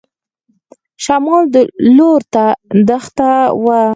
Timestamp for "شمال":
1.03-1.43